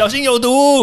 [0.00, 0.82] 小心有毒。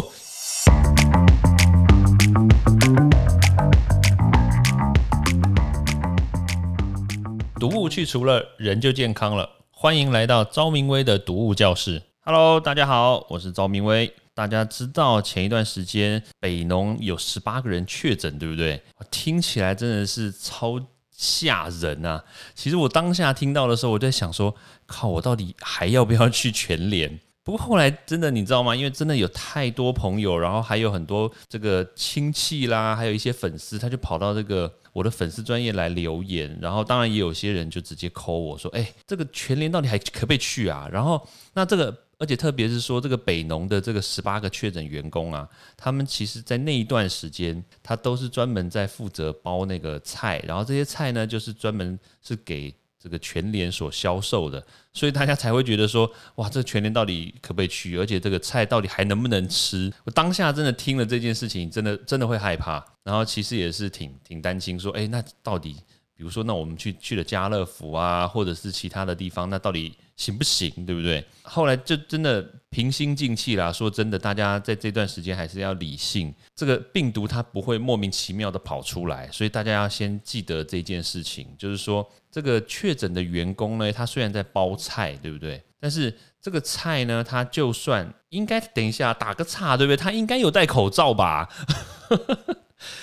[7.59, 9.49] 毒物去除了，人就健康了。
[9.71, 12.03] 欢迎来到昭明威的毒物教室。
[12.19, 14.13] Hello，大家好，我是昭明威。
[14.35, 18.79] 大家知道前一段时间北农有十八个人确诊，对不对？
[19.09, 20.79] 听起来真的是超
[21.09, 22.23] 吓人啊！
[22.53, 24.53] 其实我当下听到的时候，我在想说，
[24.85, 27.19] 靠，我到底还要不要去全联？
[27.47, 28.75] 不过后来真的，你知道吗？
[28.75, 52.75] 因为真的有太多朋友，然后还有很多这个亲戚啦，还有一些粉丝，他就跑到这个我的粉丝专业来留言，然后当然也有些人就直接扣我说：“哎，这个全联到底还可不可以去啊？”然后那这个，而且特别是说这个北农的这个十八个确诊员工啊，他们其实在那一段时间，他都是专门在负责包那个菜，然后这些菜呢，就是专门是给。
[52.99, 57.97] 这个全联所销售的，所以大家才会觉得说，哇，这全联到底可不可以去？
[57.97, 59.93] 而且这个菜到底还能不能吃？
[60.03, 65.75] 我当下真的听了这件事情，真的真的会害怕，然后其实也是挺挺担心，说，哎，那到底，
[66.17, 70.69] 比如说，那我们去去了家乐福啊，或者是其他的地方，那到底行不行？
[70.85, 71.23] 对不对？
[71.43, 82.09] 后来就真的平心静气啦，说真的，大家在这段时间还是要理性，这个病毒它不会莫名其妙的跑出来，所以大家要先记得这件事情，就是说。
[82.29, 85.59] 这个确诊的员工呢，他虽然在包菜，对不对？
[85.79, 89.97] 但是这个菜呢，他就算应该等一下打个岔，对不对？
[89.97, 91.49] 他应该有戴口罩吧？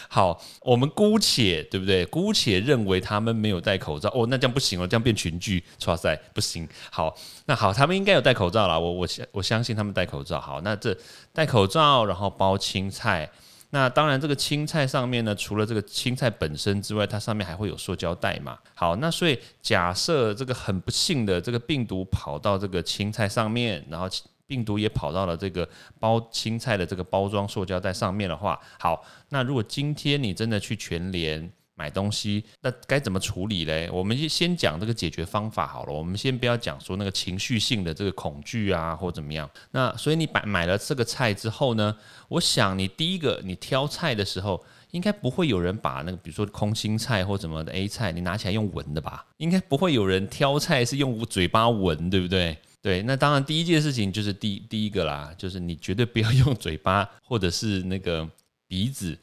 [0.09, 2.05] 好，我们姑且对不对？
[2.07, 6.69] 姑且认为他们没有戴口罩哦，那这样不行哦，这样变群聚，哇塞，不行。
[6.91, 7.15] 好，
[7.47, 10.41] 那好，他们应该有戴口罩了，我我相我相信他们戴口罩。
[10.41, 10.97] 好，那这
[11.33, 13.31] 戴口罩，然后包青菜。
[13.71, 18.57] 那当然，这个青菜上面呢，除了这个青菜本身之外，它上面还会有塑胶袋嘛。
[18.73, 24.09] 好，那所以假设这个很不幸的这个病毒跑到这个青菜上面，然后
[24.47, 31.53] 病毒也跑到了这个包青菜的这个包装塑胶袋上面的话，好，那如果今天你真的去全联。
[31.77, 33.91] 买东西那该怎么处理嘞？
[33.91, 35.93] 我们先讲这个解决方法好了。
[35.93, 39.51] 我们先不要讲说那个情绪性的这个恐惧啊，或怎么样。
[39.73, 41.97] 那所以你买买了这个菜之后呢，
[42.29, 49.27] 我想你第一个你挑菜的时候，应该不会有人把那个比如说空心菜或怎么的 A 菜，你拿起来用闻的吧？
[49.39, 52.57] 应该不会有人挑菜是用嘴巴闻，对不对？
[52.85, 58.29] 对，那当然第一件事情就是第第一个啦，就是你绝对不要 用嘴巴或者是那个
[58.69, 59.17] 鼻子。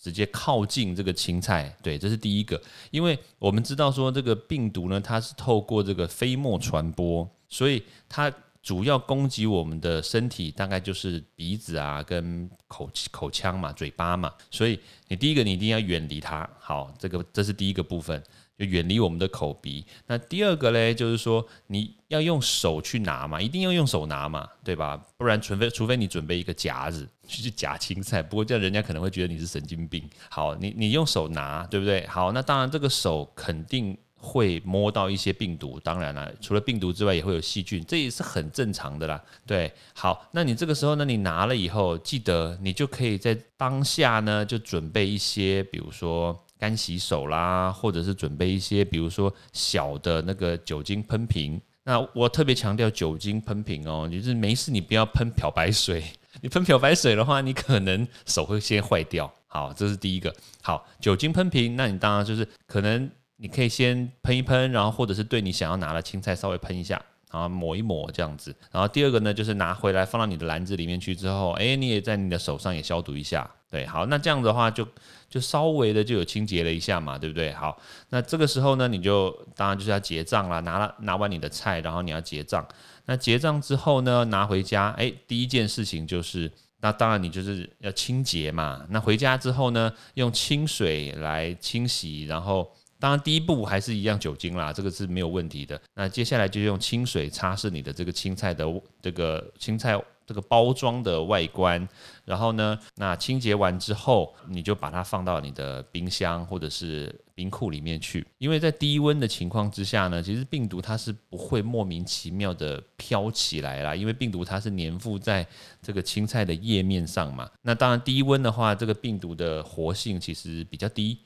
[0.00, 2.58] 直接靠近这个青菜，对，这是第一个，
[2.92, 8.32] 因为我们知道说这个病毒呢，它是透过这个飞沫传播，所以它
[8.68, 16.46] 主要攻击我们的身体，大概就是鼻子啊跟口口腔嘛、嘴巴嘛，所以你第一个你一定要远离它。
[16.60, 18.22] 好，这个这是第一个部分。
[18.58, 19.86] 就远离我们的口鼻。
[20.08, 25.00] 那第二个嘞，就是说你要用手去拿嘛，一定要用手拿嘛，对吧？
[25.16, 30.02] 不然，除非除非你准备一个夹子去夹青菜，不过这样人家可能会觉得你是神经病。
[30.28, 32.04] 好，你你用手拿，对不对？
[32.08, 39.22] 好，那当然这个手肯定会摸到一些病毒，当然了，除了病毒之外，也会有细菌，这也是很正常的啦。
[39.46, 46.38] 对，好，那你这个时候呢，你拿了以后，记得你就可以在当下呢，就准备一些，比如说。
[46.60, 51.60] 干洗手啦，或者是准备一些，比如说小的那个酒精喷瓶。
[51.84, 56.02] 那我特别强调酒精喷瓶哦，就是没事你不要喷漂白水。
[56.42, 59.32] 你喷漂白水的话，你可能手会先坏掉。
[59.46, 60.34] 好，这是第一个。
[60.60, 67.00] 好，酒精喷瓶，那你当然就是可能你可以先喷一喷，然后或者是对你想要拿的青菜稍微喷一下，
[67.32, 68.54] 然后抹一抹这样子。
[68.70, 73.48] 然后第二个呢，就是拿回来放到你的篮子里面去之后，哎，你也在你的手上也消毒一下。
[73.70, 74.86] 对，好，那这样的话就
[75.28, 77.52] 就稍微的就有清洁了一下嘛，对不对？
[77.52, 77.78] 好，
[78.08, 82.66] 那这个时候呢，你就当然就是要结账啦，拿了拿完你的菜，然后你要结账。
[83.04, 86.50] 那结账之后呢，拿回家，哎，第一件事情就是，
[86.80, 88.86] 那当然你就是要清洁嘛。
[88.88, 95.80] 那回家之后呢，用清水来清洗，然后当然第一步还是一样酒精啦，这个是没有问题的。
[95.94, 98.64] 那接下来就用清水擦拭你的这个青菜的
[99.00, 100.00] 这个青菜。
[100.28, 101.88] 这个包装的外观，
[102.26, 108.26] 然后呢，那清洁完之后，你就把它放到你的冰箱或者是冰库里面去。
[108.36, 115.46] 因为在低温的情况之下呢，其实病毒它是不会莫名其妙的飘起来啦，因为病毒它是粘附在
[115.80, 117.48] 这个青菜的叶面上嘛。
[117.62, 121.16] 那当然低温的话，这个病毒的活性其实比较低，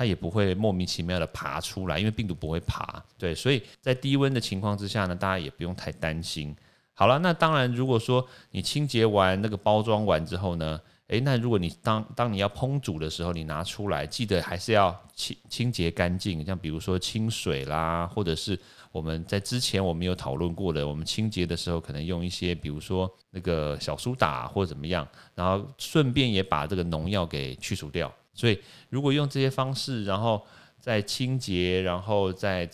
[0.00, 3.04] 它也不会莫名其妙的爬出来，因为病毒不会爬。
[3.18, 6.56] 对，所以在低温的情况之下呢，大家也不用太担心。
[6.94, 18.58] 好了，那当然，如果说你清洁完那个包装完之后呢，诶，那如果你当当你要烹煮的时候，你拿出来，记得还是要清清洁干净，像比如说清水啦，或者是
[18.92, 28.10] 我们在之前我们有讨论过的，我们清洁的时候可能用一些，比如说那个小苏打或者怎么样，然后顺便也把这个农药给去除掉。
[28.40, 28.58] 所以
[28.88, 30.42] 如果用这些方式，然后
[30.78, 32.66] 再清洁，然后再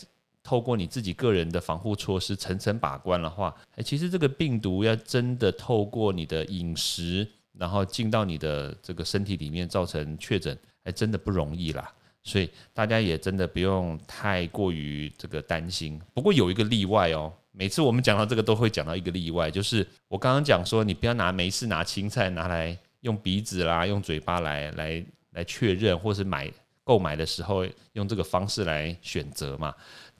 [0.44, 7.26] 透过你自己个人的防护措施层层把关的话，哎，其实这个病毒要真的透过你的饮食，
[7.58, 11.92] 然后进到你的这个身体里面造成确诊，还真的不容易啦。
[12.22, 16.00] 所以大家也真的不用太过于这个担心。
[16.14, 25.04] 不过有一个例外哦，每次我们讲到这个都会讲到一个例外，就是我刚刚讲说，你不要拿没事拿青菜拿来用鼻子啦、用嘴巴来来
[25.36, 26.52] 来确认，或是买
[26.82, 29.72] 购买的时候用这个方式来选择嘛。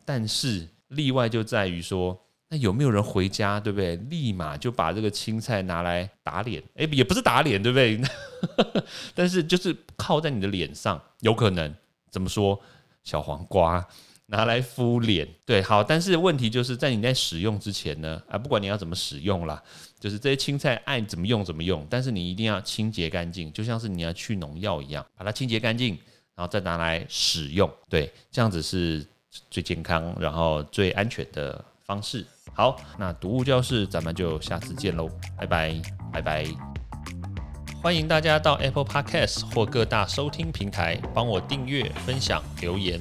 [0.05, 2.17] 但是例外就在于说，
[2.49, 3.97] 那有没有人回家，对不对？
[3.97, 6.63] 立马就把这个青菜拿来打脸？
[6.75, 8.01] 诶，也不是打脸，对不对？
[9.15, 11.75] 但是就是靠在你的脸上，有可能。
[12.09, 12.61] 怎么说？
[13.03, 13.87] 小黄瓜
[14.27, 15.85] 拿来敷脸，对，好。
[15.85, 19.63] 但是问题就是在你在使用之前呢，啊，不管你要怎么使用啦，
[20.01, 25.97] 就是这些青菜爱怎么用怎么用，但是你一定要清洁干净，就像是你要去农药一样，把它清洁干净，
[26.35, 29.07] 然后再拿来使用，对，这样子是
[29.51, 32.27] 最健康，然后最安全的方式。
[32.53, 35.09] 好，那毒物教室，咱们就下次见喽，
[35.39, 35.81] 拜拜，
[36.13, 36.47] 拜拜。
[37.83, 43.01] 欢迎大家到 Apple Podcast 或各大收听平台帮我订阅、分享、留言。